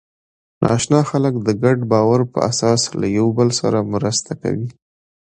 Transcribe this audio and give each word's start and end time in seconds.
ناآشنا 0.63 0.99
خلک 1.09 1.33
د 1.41 1.49
ګډ 1.63 1.77
باور 1.91 2.21
په 2.33 2.39
اساس 2.49 2.81
له 2.99 3.07
یوه 3.17 3.31
بل 3.37 3.49
سره 3.61 3.89
مرسته 3.93 4.31
کوي. 4.41 4.67